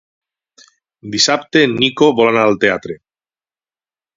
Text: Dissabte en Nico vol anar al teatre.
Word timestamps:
Dissabte 1.15 1.63
en 1.67 1.75
Nico 1.83 2.09
vol 2.21 2.31
anar 2.33 2.47
al 2.47 2.59
teatre. 2.65 2.99